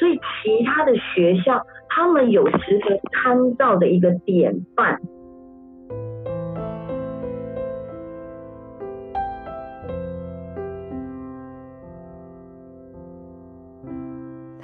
[0.00, 5.00] 所以，其他的学校他们有值得参照的一个典范。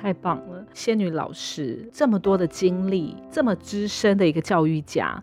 [0.04, 5.22] 太棒了，仙女老师这么多的经历，这么资深的一个教育家。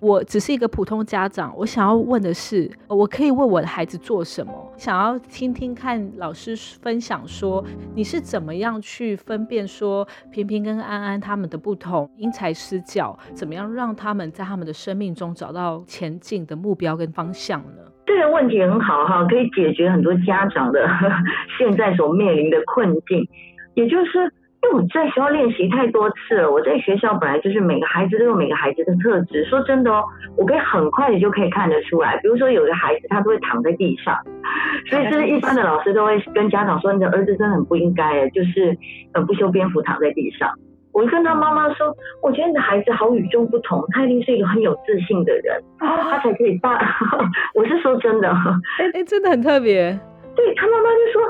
[0.00, 4.52] 我只是一个普通家长，我想要问的是，我可以为我的孩子做什么？
[4.78, 7.62] 想要听听看老师分享，说
[7.94, 17.82] 你是怎么样去分辨说平平跟安安他们的不同，因材施教，怎么样让他们在他们的生命中找到前进的目标跟方向呢？
[18.06, 20.80] 这个问题很好哈，可以解决很多家长的
[21.58, 23.28] 现在所面临的困境，
[23.74, 24.32] 也就是。
[24.64, 29.44] 因为我在学校练习太多次了，我在学校本来就是每个孩子都有每个孩子的特质。
[29.44, 30.04] 说真的哦，
[30.36, 32.16] 我可以很快的就可以看得出来。
[32.18, 34.16] 比如说有的孩子他都会躺在地上，
[34.88, 38.78] 所以是一般的老师都会跟家长说：“你的儿子真的很不应该哎，就是
[39.14, 40.48] 呃不修边幅躺在地上。”
[40.94, 46.78] 我就跟他妈妈说：“我觉得你的孩子好与众不同，他一定是一个很有自信的人，他才可以大。
[47.56, 48.28] ”我是说真的，
[48.78, 49.98] 哎哎，真的很特别。
[50.36, 51.22] 对他妈妈就说：“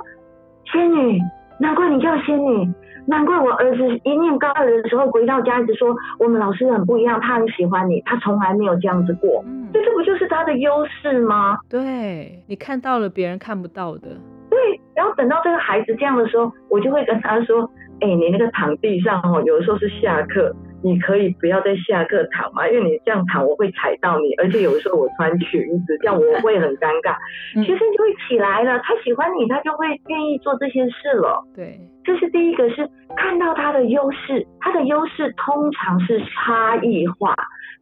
[0.71, 1.19] 仙女，
[1.59, 2.73] 难怪你叫仙女。”
[3.05, 9.43] 难怪我儿子一念高二的时候回到家一直说我们老师很不一样，他很喜欢你，他从来没有这样子过。
[9.45, 11.59] 嗯，这这不就是他的优势吗？
[11.69, 14.11] 对，你看到了别人看不到的。
[14.49, 22.69] 对，然后等到这个孩子这样的时候，我就会跟他说：“哎，你那个场地上哦，有的时候是下课。”你可以不要在下课躺嘛？
[22.69, 27.17] 因为你这样躺，我会踩到你，而且有时候我穿裙子，这样我会很尴尬。
[27.65, 31.45] 学生就会起来了，他喜欢你，他就会愿意做这些事了。
[31.55, 37.35] 对，这是第一个，是看到他的优势，他的优势通常是差异化，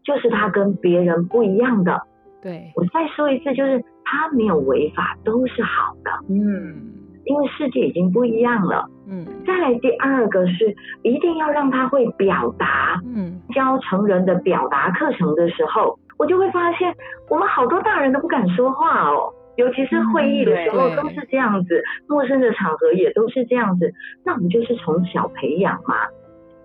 [0.04, 2.00] 就是他跟别人不一样的。
[2.42, 6.10] 对，我再说一次，就是他没有违法，都是好的。
[6.28, 6.99] 嗯。
[7.30, 16.92] 因为世界已经不一样了，嗯，再来第二个是一定要让他会表达，嗯，教成人的表达课程的时候，我就会发现
[17.28, 23.92] 我们好多大人都不敢说话哦，尤其是会议的时候都是这样子，陌生的场合也都是这样子，
[24.24, 25.94] 那我们就是从小培养嘛。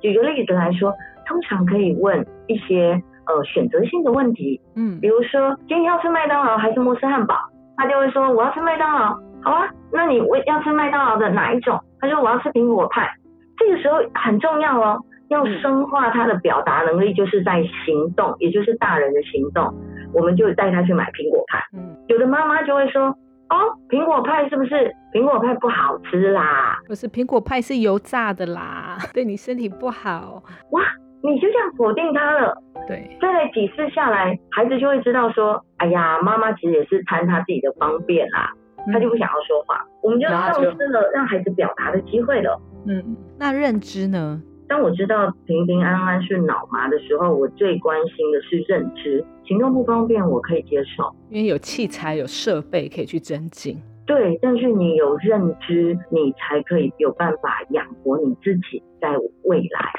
[0.01, 0.91] 举个例子来说，
[1.27, 7.35] 通常可以问一些呃选择性的问题，嗯，比如说今天要吃麦当劳还是摩斯汉堡，
[7.77, 9.15] 他就会说我要吃麦当劳。
[9.45, 11.79] 好啊，那你我要吃麦当劳的哪一种？
[12.01, 13.09] 他说我要吃苹果派。
[13.57, 19.73] 这个时候很重要哦，要深化他的表达能力，就是在行动，也就是大人的行动。
[20.13, 21.59] 我们就带他去买苹果派。
[21.77, 23.03] 嗯，有的妈妈就会说，
[23.49, 26.79] 哦，苹果派是不是苹果派不好吃啦？
[26.87, 30.41] 不是，苹果派是油炸的啦， 对你身体不好。
[30.71, 30.81] 哇，
[31.21, 32.57] 你就这样否定他了。
[32.87, 38.51] 对，再来几次下来，孩子就会知道说，哎呀，妈妈其实也是贪他自己的方便啦。
[38.91, 42.59] 他就不想要说话，我们就丧失了让孩子表达的机会了。
[42.85, 44.41] 嗯，那认知呢？
[44.67, 53.79] 当我知道平平安安是脑麻的时候，我最关心的是认知，行动不方便我可以接受，因为有器材有设备可以去增进。
[54.07, 59.09] 对，但是你有认知，你才可以有办法养活你自己在
[59.43, 59.91] 未来。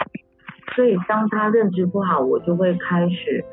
[0.75, 3.45] 所以当他认知不好，我就会开始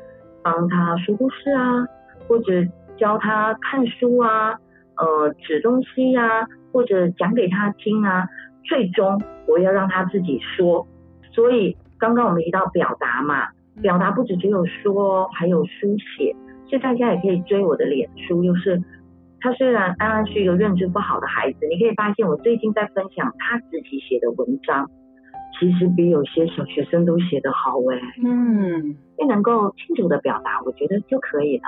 [0.42, 1.86] 帮他说故事啊，
[2.26, 2.52] 或者
[2.96, 4.58] 教他看书啊。
[4.96, 8.26] 呃，指东西呀，或者讲给他听啊，
[8.64, 10.86] 最终我要让他自己说。
[11.32, 13.48] 所以刚刚我们提到表达嘛，
[13.82, 16.34] 表达不止只有说，还有书写。
[16.66, 18.82] 所以大家也可以追我的脸书，就是
[19.40, 24.88] 他虽然安安是一个认知不好的孩子，你可以发现我最近在分享他自己写的文章，
[25.60, 28.00] 其实比有些小学生都写得好哎。
[28.24, 31.64] 嗯，因能够清楚的表达，我觉得就可以了。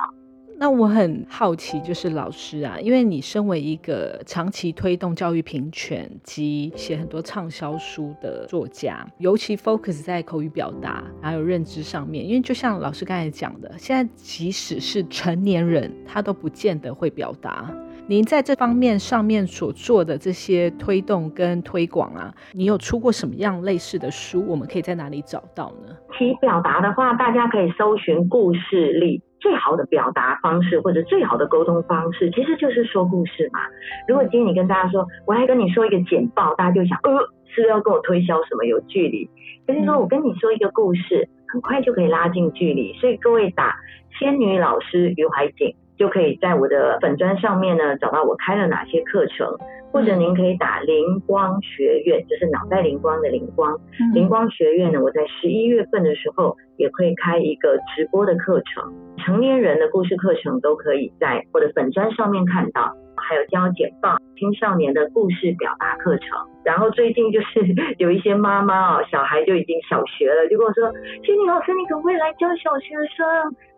[0.59, 12.27] 那我很好奇，就是老师啊，因为你身为一个长期推动教育平权及写很多畅销书的作家，尤其 focus 在口语表达还有认知上面。
[12.27, 17.71] 因为就像老师刚才讲的，现在即使是成年人，他都不见得会表达。
[18.09, 24.43] 您在这方面上面所做的这些推动跟推广啊，你有出过什么样类似的书？
[24.47, 25.95] 我们可以在哪里找到呢？
[26.17, 29.21] 提表达的话，大家可以搜寻故事力。
[29.39, 33.61] 最好的表达方式或者最好的沟通方式，其实就是说故事嘛。
[34.09, 37.13] 如果今天你跟大家说，我来跟你说一个简报，大家就想，呃，
[37.47, 39.29] 是不是要跟我推销什么有距离？
[39.67, 42.93] 可是说我跟你说一个故事，很快就可以拉近距离。
[42.95, 43.77] 所以各位打
[44.19, 49.57] 仙女老师于怀瑾，就可以在我的粉砖上面呢找到我开了哪些课程。
[49.93, 53.75] 或者您可以打灵光学院，就是脑袋灵光的灵光。
[54.13, 66.29] 灵光学院呢，我在十一月份的时候也会开一个直播的课程，成年人的故事课程都可以在我的粉砖上面看到，还有教简报、青少年的故事表达课程。
[66.67, 67.65] 然后最近就是
[68.03, 70.91] 有一些妈妈哦，小孩就已经小学了，就跟我说
[71.25, 73.25] ：“仙女老师，你可不可以来教小学生？”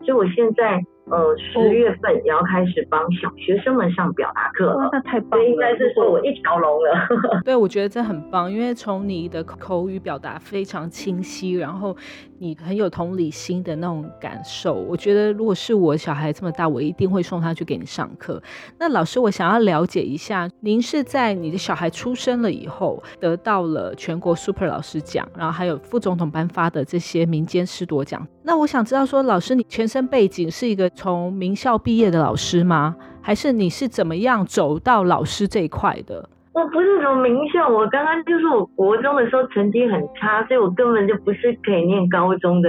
[0.01, 0.83] 所以我现在。
[1.11, 5.49] 呃，十月份也要开始帮小学生们上表达课了，那太棒了！
[5.49, 7.09] 应该是说我一条龙了。
[7.47, 11.97] 对，我觉得这很棒，因为从你的口语表达非常清晰，然后
[12.39, 18.43] 你很有同理心的那种感受，我觉得如果是我小孩这么大，我一定会送他去给你上课。
[18.79, 22.78] 那老师，我想要了解一下，您是在你的小孩出生了以后
[23.19, 28.27] 得到了全国 Super 老师奖，然后还有副总统颁发的这些民间师铎奖。
[28.43, 30.91] 那我想知道说，老师你全身背景是一个。
[30.99, 32.97] 从名校毕业的老师吗？
[33.23, 36.29] 还是你是怎么样走到老师这一块的？
[36.53, 42.69] 我不是从名校，我刚刚就是我国中的时候成绩很差，所以我根本就不是可以念高中的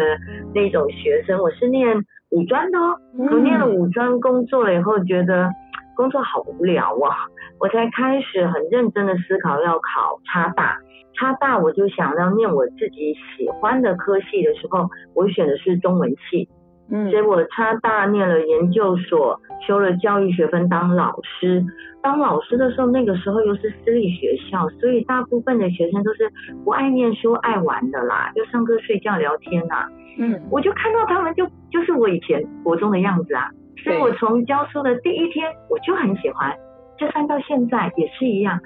[0.53, 1.41] 那种学生。
[1.41, 1.87] 我是念
[2.29, 5.49] 五专的哦，我念了五专，工作了以后觉得
[5.95, 7.25] 工作好无聊啊，
[7.59, 10.77] 我才开始很认真的思考要考差大。
[11.15, 16.47] 差大我就想要念我自己喜欢的科系的时候，我选的是中文系。
[16.91, 21.63] 嗯结果差大念了研究所，修了教育学分当老师。
[22.01, 26.31] 当老师的时候，那个时候又是私立学校，所以大部分的学生都是
[26.63, 29.85] 不爱念书、爱玩的啦，就上课睡觉聊天呐。
[30.17, 33.51] 嗯，我就看到他们就就是我以前国中的样子啊，
[33.83, 36.55] 所以我从教书的第一天我就很喜欢，
[36.99, 38.59] 就算到现在也是一样。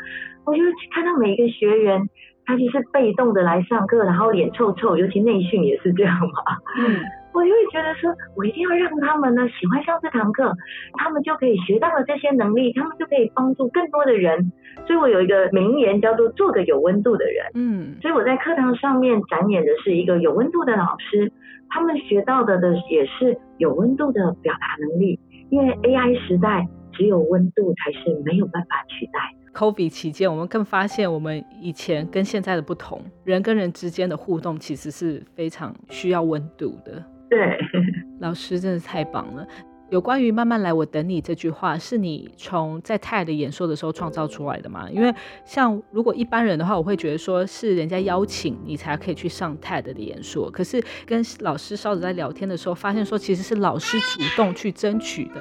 [0.46, 2.02] 我就看到每一个学员，
[2.46, 6.58] 他就是被动的来上课，然后脸臭臭，尤其内训也是这样嘛。
[6.80, 7.00] 嗯。
[7.34, 10.54] 我就会觉得说，我一定要让他们呢喜欢上这堂课，
[11.00, 14.52] 他们就可以学到了这些能力，他们就可以帮助更多的人。
[14.86, 17.44] 所以我有一个名言叫做“做个有温度的人”。
[17.56, 21.32] 嗯，所以我在课堂上面展演的是一个有温度的老师，
[21.70, 25.20] 他们学到的的也是有温度的表达能力。
[25.50, 29.52] 因为 AI 时代，只有温度才是没有办法取代的。
[29.54, 37.04] COVID 期间，我们更发现我们以前跟现在的不同，人跟人之间的互动其实是非常需要温度的。
[37.30, 37.58] 对，
[38.20, 39.46] 老师真的太棒了。
[39.90, 44.90] 有关于“慢慢来，我等你”这句话，是你从在泰的演说的时候创造出来的吗？
[44.90, 45.14] 因为
[45.46, 50.50] 像如果一般人的话，我会觉得说是人家邀请你才可以去上泰的演说。
[50.50, 55.40] 可是跟老师稍子在聊天的时候，发现说其实是老师主动去争取的。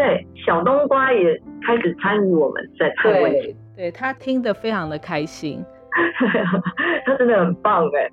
[0.00, 5.64] 对，小冬瓜也开始参与我们在泰问题，对他听得非常的开心，
[7.04, 8.08] 他真的很棒哎，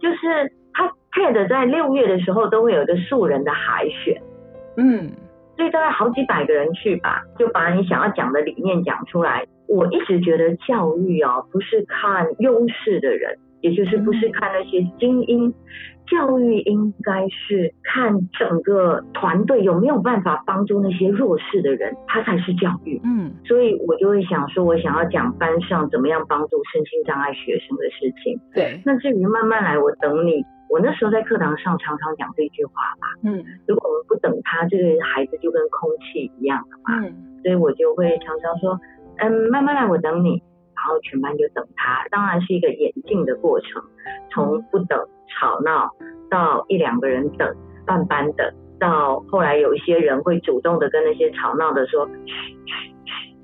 [0.00, 0.52] 就是。
[1.12, 4.22] TED 在六月的时候都会有一个素人的海选，
[4.76, 5.10] 嗯，
[5.56, 9.44] 所以大概好几百个人去吧，就把你想要讲的理念讲出来。
[9.66, 15.52] 我一直觉得教育哦，不是看优势的人，也就是不是看那些精英，
[16.06, 23.00] 教育应该是看整个团队有没有办法帮助那些弱势的人，他才是教育。
[23.04, 28.40] 嗯，所以我就会想说，我想要讲班上怎么样帮助身心障碍学生的事情。
[28.54, 30.44] 对，那至于慢慢来，我等你。
[30.72, 37.12] 我那时候在课堂上常常讲这句话吧，嗯，如果我们不等他，这个孩子就跟空气一样的嘛，嗯，
[37.42, 38.78] 所以我就会常常说，
[39.16, 40.40] 嗯，慢慢来，我等你，
[40.80, 43.82] 然后全班就等他，当然是一个演进的过程，
[44.30, 45.94] 从不等吵闹
[46.30, 47.54] 到一两个人等，
[47.84, 52.32] 半班等，到后来有一些人会主动的跟那些吵闹的说，嘘
[52.64, 53.36] 嘘嘘，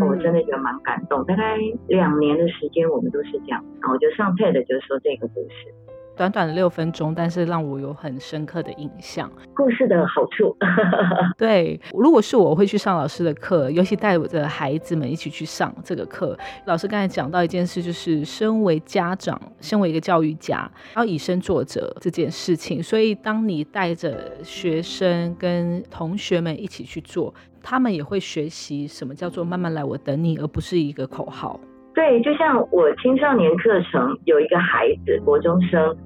[0.00, 1.24] 哦我真的觉得蛮感动。
[1.24, 5.83] 大概两年的时间，我们都是这样，然后我就上 TED 就说这个故事。
[6.16, 9.30] 短短的六分钟，但是让我有很深刻的印象。
[9.54, 10.56] 故事的好处，
[11.36, 16.38] 对，如果是我我会去上老师的课，尤其带我的孩子们一起去上这个课。
[16.66, 22.82] 老师刚才讲到一件事，就是身为家长，身为一个教育家，要以身作则这件事情。
[22.82, 31.58] 所以，当你带着学生跟同学们一起去做，他们也会学习什么叫做“慢慢来，我等你”，而不是一个口号。
[31.94, 35.96] 对，就像我青少年课程有一个孩子，国中生，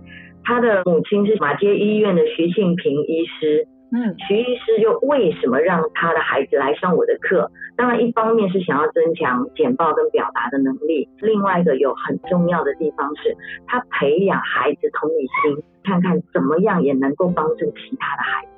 [0.44, 3.66] 他的母亲是马街医院的徐庆平医师。
[3.90, 7.50] 嗯，徐医师就为什么让他的孩子来上我的课？
[7.74, 13.34] 当然，一方面是想要增强简报跟表达的能力，另外一个有很重要的地方是，
[13.66, 18.57] 他培养孩子同理心，看看怎么样也能够帮助其他的孩子。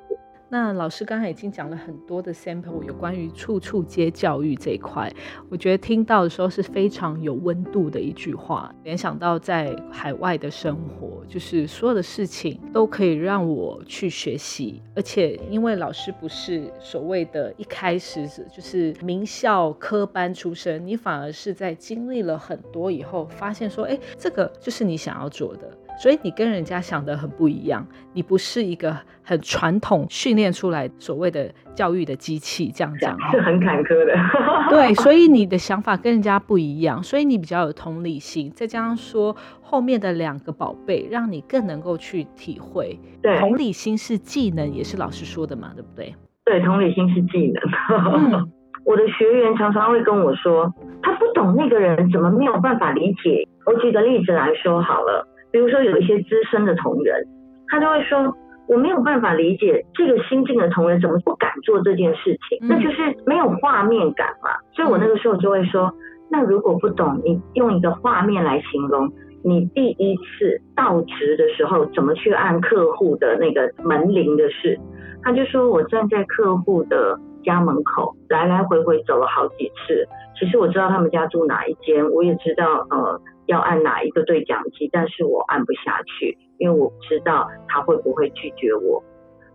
[0.51, 5.09] 那老师刚才已经讲了很多的 sample，有关于处处皆教育这一块，
[5.49, 8.75] 我觉得听到的时候是非常有温度的一句话。
[8.83, 25.77] 联想到在海外的生活，就是所有的事情都可以让我去学习，而且因为老师不是所谓的一开始就是名校科班出身，你反而是在经历了很多以后，发现说，哎，这个就是你想要做的。
[26.01, 34.15] 所以你跟人家想的很不一样，你不是一个很传统训练出来所谓的教育的机器，这样讲是很坎坷的。
[34.67, 42.99] 对，所以你的想法跟人家不一样，所以你比较有同理心，再加上说后面的两个宝贝，让你更能够去体会。
[43.21, 46.15] 对，同理心是技能，也是老师说的嘛，对不对？
[46.45, 48.49] 对，同理心是技能。
[48.83, 50.73] 我的学员常常会跟我说，
[51.03, 53.47] 他不懂那个人怎么没有办法理解。
[53.67, 55.27] 我举个例子来说好了。
[55.51, 57.27] 比如说有一些资深的同仁，
[57.67, 58.35] 他就会说
[58.67, 64.51] 我没有办法理解这个新进的同仁怎么不敢做这件事情，那就是没有画面感嘛。
[64.73, 65.93] 所以我那个时候就会说，
[66.29, 69.11] 那如果不懂，你用一个画面来形容
[69.43, 74.79] 你第一次到职的时候怎么去按客户的那个门铃的事。
[75.23, 80.07] 他就说我站在客户的家门口来来回回走了好几次，
[80.39, 83.19] 其实我知道他们家住哪一间，我也知道呃。
[83.51, 89.03] 要按哪一个对讲机，但是我按不下去，因为我不知道他会不会拒绝我。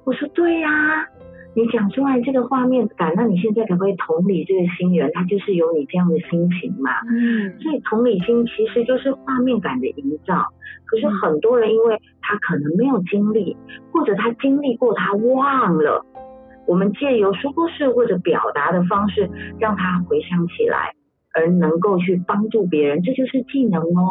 [0.04, 0.68] 我说对呀，
[1.54, 6.90] 你讲出来这个画面感，那你现在可不可以同理这个新人，他就是有你这样的心情嘛？
[7.10, 10.44] 嗯，所以同理心其实就是画面感的营造。
[10.84, 13.56] 可是很多人因为他可能没有经历，
[13.90, 16.04] 或者他经历过他忘了，
[16.68, 19.28] 我们借由说故事或者表达的方式，
[19.58, 20.92] 让他回想起来。
[21.36, 24.08] 而能够去帮助别人，这就是技能哦。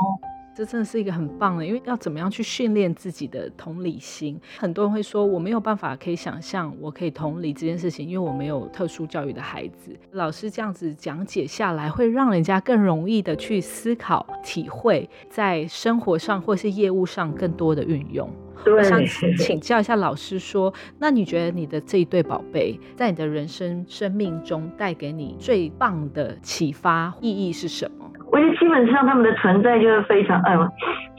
[0.58, 4.40] 这真的是一个很棒的，因为要怎么样去训练自己的同理心？
[4.58, 9.94] 很多人会说我没有办法可以想象我可以同理这件事情，因为我没有特殊教育的孩子。
[10.12, 18.30] 老师这样子讲解下来，会让人家更容易的去思考、体会，在生活上或是业务上更多的运用。
[18.66, 19.04] 我想
[19.38, 28.12] 请教一下老师，说那你觉得你的这一对宝贝，在你的人生生命中带给你最棒的启发意义是什么？
[28.32, 30.42] 我觉得基本上他们的存在就是非常……
[30.42, 30.68] 哎呦，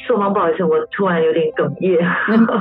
[0.06, 1.98] 硕芳，不好意思，我突然有点哽咽。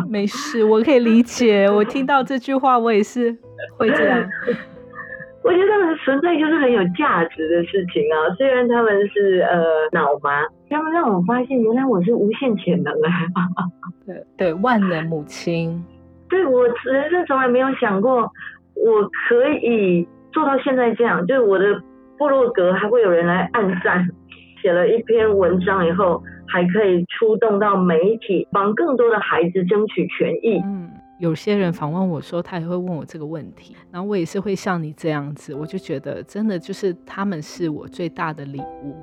[0.10, 1.70] 没事，我可以理解。
[1.70, 3.36] 我听到这句话，我也是
[3.78, 4.24] 会这样。
[5.44, 8.34] 我觉得他们的存在就是很有价值的事情啊！
[8.36, 12.94] 虽然他们是呃脑麻，他们让我发现原来我是无限潜能
[13.34, 13.48] 啊！
[14.06, 15.84] 对对，万能母亲。
[16.28, 18.22] 对我人生从来没有想过
[18.76, 21.82] 我可以做到现在这样，就是我的
[22.18, 24.08] 部落格还会有人来暗赞，
[24.62, 30.62] 写了一篇文章以后还可以出动到媒体，帮更多的孩子争取权益。
[30.66, 30.90] 嗯。
[31.18, 38.96] 有些人访问我说，他也会问我这个问题，然后我也是会像你这样子，我就觉得真的就是他们是我最大的礼物。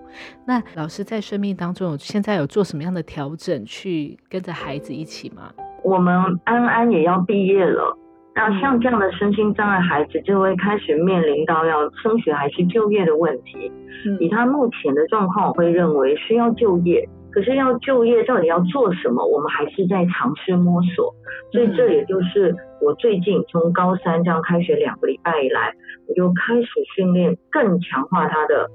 [0.46, 5.50] 那老师在生命当中，现在有做什么样的调整，去跟着孩子一起吗？
[5.82, 7.96] 我们安安也要毕业了，
[8.34, 13.72] 那像这样的身心障碍孩子，就会开始面临到要升学还是就业的问题。
[14.20, 17.08] 以他目前的状况，我会认为需要就业。
[17.32, 21.14] 可是要就业到底要做什么，我们还是在尝试摸索。
[21.50, 25.74] 所以这也就是我最近从高三这样开学两个礼拜以来，
[26.08, 28.68] 我就开始训练，更强化他的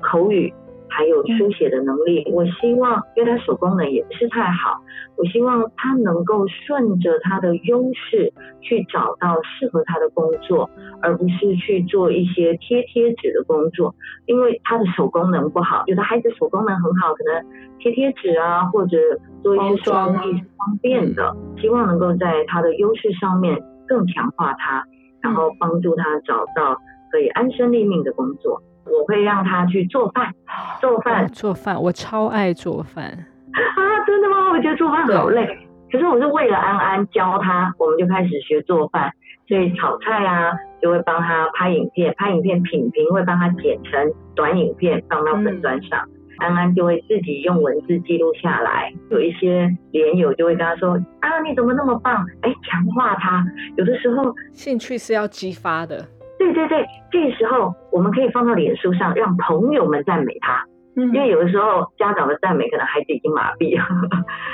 [0.00, 0.52] 口语。
[0.88, 4.80] 还有书写的能力，我希望，因为他手功能也不是太好，
[5.16, 10.70] 我希望他能够顺着他的优势去找到适合他的工作，
[11.02, 13.94] 而不是去做一些贴贴纸的工作。
[14.26, 17.44] 因为他的手功能不好，有的孩子手功能很好，可能
[17.78, 18.96] 贴贴纸啊，或者
[19.42, 21.34] 做一些手工艺是方便的。
[21.60, 24.84] 希望能够在他的优势上面更强化他，
[25.20, 26.76] 然后帮助他找到
[27.10, 28.62] 可以安身立命的工作。
[28.86, 30.32] 我会让他去做饭，
[30.80, 33.60] 做饭做饭，我超爱做饭啊！
[34.06, 34.50] 真的吗？
[34.52, 35.46] 我觉得做饭好累，
[35.90, 39.10] 可是我是为了安安教他，我们就开始学做饭。
[39.46, 46.00] 所以炒菜啊，就会帮他拍影片，拍影片品评会帮他剪成短影片放到粉砖上。
[46.38, 53.44] 安安就会自己用文字记录下来，有一些连友就会跟他说：“啊，你怎么那么棒？”哎，强化他。
[53.76, 56.04] 有的时候兴趣是要激发的。
[56.52, 60.64] 对对对，这时候我们可以放到脸书上，让朋友们赞美他。
[60.96, 63.84] 嗯，因为有的时候家长的赞美，可能孩子已经麻痹了。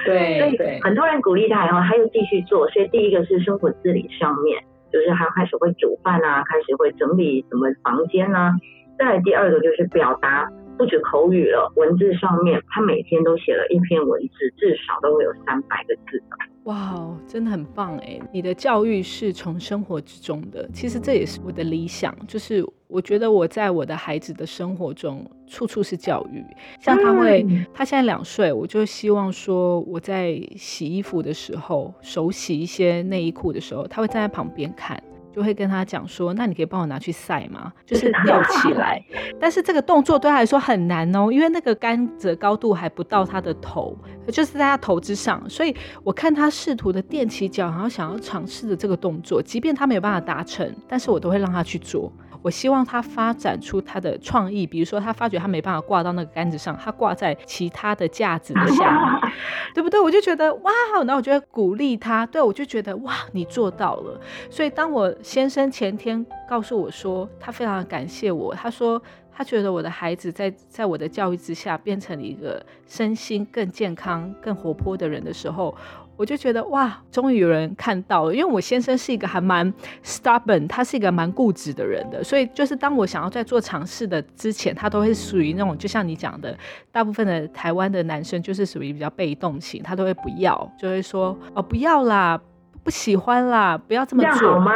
[0.05, 2.69] 对， 所以很多人鼓励他，然后他又继续做。
[2.71, 4.63] 所以第一个是生活自理上面，
[4.93, 8.53] 就是他开始会煮饭啊，开始会整理什么房间啊。
[8.99, 10.49] 再第二个就是表达。
[10.81, 16.23] 不止口语了，文字上面他每天都写了一篇文字，至少都会有三百个字
[16.65, 18.19] 哇，真的很棒哎！
[18.33, 26.43] 你的教育是从生活之中的，其实这也是我的理想，就是我觉得我在我的孩子的生活中处处是教育。
[26.81, 34.99] 像他会，他现在两岁，我就希望说我在洗衣服的时候，手洗一些内衣裤的时候，他会站在旁边看。
[35.33, 37.73] 就会跟他讲说，那你可以帮我拿去晒吗？
[37.87, 39.03] 就是吊起来，
[39.41, 43.97] 但是这个动作对他来说很难哦，因为那个甘蔗高度还不到他的头，
[44.29, 52.13] 就是在他头之上，所以我看他试图的踮起脚，然后想要尝试的这个动作，即便他没有办法达成，但是我都会让他去做。
[52.43, 59.33] 我希望他发展出他的创意，比如说他发觉他没办法挂到那个杆子上，他挂在其他的架子的下面，
[59.75, 60.01] 对不对？
[60.01, 60.73] 我就觉得哇，
[61.05, 64.21] 然后我就会鼓励他，对我就觉得哇，你做到了。
[64.49, 75.75] 所以当我先生前天告诉我说，他非常感谢我，他说他觉得我的孩子在在我的教育之下变成了一个身心更健康、更活泼的人的时候。
[76.21, 79.73] 我就觉得哇，终于有人看到了，因为我先生是一个还蛮
[80.05, 86.55] stubborn，他是一个蛮固执的人的，所以就是当我想要在做尝试的之前，他都会属于那种，就像你讲的，
[86.93, 92.39] 大部分的台湾的男生就是属于比较被动型，他都会不要，就会说哦不要啦，
[92.85, 94.71] 不喜欢啦，不要这么做吗？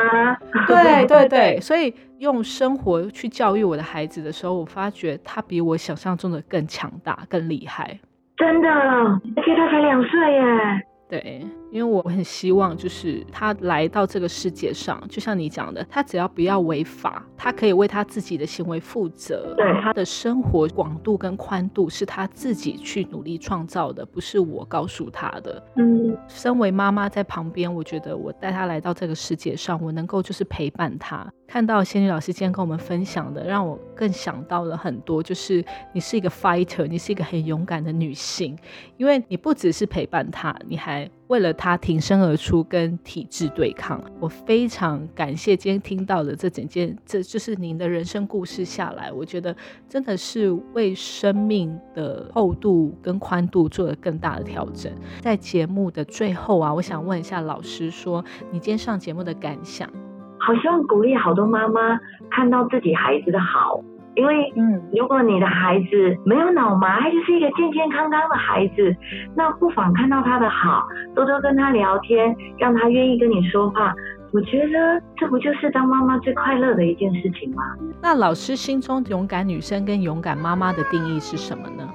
[0.66, 8.01] 对对对，所以用生活去教育我的孩子的时候，我发觉他比我想象中的更强大、更厉害。
[8.38, 10.86] 真的，而且他才两岁耶。
[11.22, 19.53] 对，因为我很希望，就是他来到这个世界上，就像你讲的，他只要不要违法，他可以为他自己的行为负责。
[19.57, 25.61] 对，他的生活广度跟宽度是他自己去努力创造的，不是我告诉他的。
[25.75, 31.29] 嗯，身为妈妈在旁边，我觉得我带他来到这个世界上，我能够就是陪伴他。
[31.49, 35.20] 看到仙女老师今天跟我们分享的，让我更想到了很多。
[35.20, 35.62] 就是
[35.93, 38.57] 你是一个 fighter，你是一个很勇敢的女性，
[38.97, 44.01] 因为你不只是陪伴他，你还为了他挺身而出，跟体制对抗。
[44.20, 49.53] 我非常感谢今天听到的这整件，这就是您的人生故事下来，我觉得
[49.89, 54.93] 真的是为生命的厚度跟宽度做了更大的调整。
[55.22, 59.91] 在节目的最后啊，我想问一下老师，说你今天上节目的感想。
[60.39, 61.99] 好希望鼓励好多妈妈
[62.30, 63.82] 看到自己孩子的好，
[64.16, 68.94] 因为嗯，如果你的孩子没有脑麻，他就是一个健健康康的孩子，
[69.34, 73.92] 那不妨看到他的好，多多跟他聊天，让他愿意跟你说话。
[74.32, 77.62] 我觉得这不就是当妈妈最快乐的一件事情吗？
[78.02, 81.88] 那老师心中勇敢女生跟勇敢妈妈的定义是什么呢？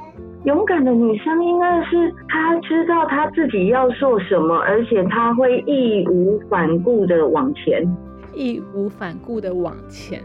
[0.46, 7.86] 勇敢的女生应该是她知道她自己要做什么，而且她会义无反顾的往前。
[8.34, 10.22] 义无反顾的往前。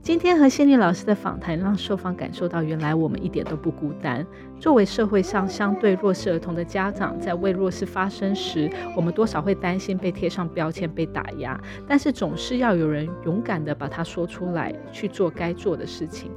[0.00, 4.26] 今天和仙女老师的访谈，让受访感受到，原来我们一点都不孤单。
[4.58, 16.30] 作为社会上相对弱势儿童的家长，在为弱势发声时，我们多少会担心被贴上标签、被打压，但是总是要有人勇敢的把它说出来，去做该做的事情。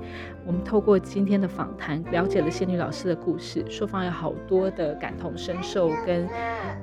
[0.46, 6.28] 我们透过今天的访谈，了解了仙女老师的故事，受访有好多的感同身受跟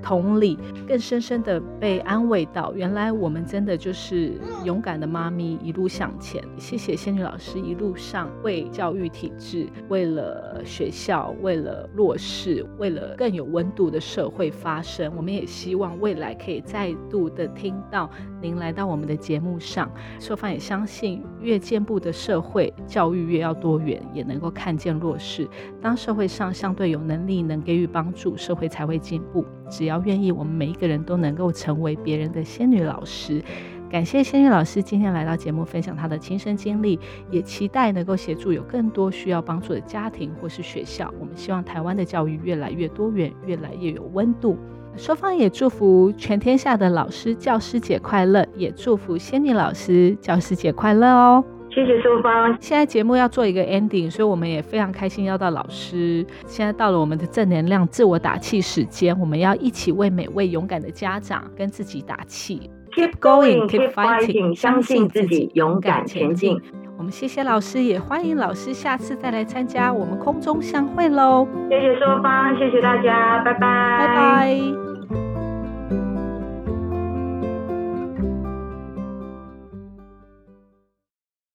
[0.03, 4.35] 同理，更深深的被安慰到，原来我们真的就是
[4.65, 6.43] 勇敢的妈咪，一路向前。
[6.57, 11.35] 谢谢仙女老师一路上为教育体制，为了学校。
[11.41, 19.91] 为了弱势，为了更有温度的社会发声，我们也希望未来可以再度的听到您来到我们的节目上。
[20.19, 25.49] 说方也相信，越进步的社会，教育越要要多元，也能够看见弱势。
[25.81, 29.45] 当社会上相对有能力能给予帮助，社会才会进步。
[29.71, 33.43] 只要愿意，我们每一个人都能够成为别人的仙女老师。
[33.91, 41.13] 感谢仙女老师今天来到节目分享她的亲身经历，也期待能够协助有更多需要帮助的家庭或是学校。
[41.19, 44.59] 我们希望台湾的教育越来越多元，越来越有温度。
[44.95, 51.43] 双方也祝福全天下的老师教师节快乐，也祝福仙女老师教师节快乐哦。
[51.79, 52.57] 谢谢淑芳。
[52.61, 56.27] 现在节目要做一个 ending，所以我们也非常开心邀到老师。
[56.45, 62.69] 现在到了我们的正能量自我打气时间，我们要一起为每位勇敢的家长跟自己打气。
[62.97, 66.61] Keep going, keep fighting，相信自己，勇敢前进。
[66.97, 71.47] 我们谢谢老师，也欢迎老师下次再来参加我们空中相会喽。
[71.71, 74.88] 谢谢淑芳，谢谢大家，拜拜，拜拜。